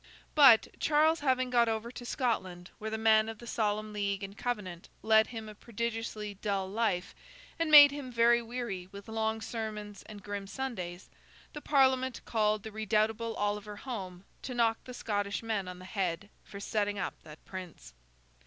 [0.33, 4.35] But, Charles having got over to Scotland where the men of the Solemn League and
[4.35, 7.13] Covenant led him a prodigiously dull life
[7.59, 11.07] and made him very weary with long sermons and grim Sundays,
[11.53, 16.29] the Parliament called the redoubtable Oliver home to knock the Scottish men on the head
[16.43, 17.93] for setting up that Prince.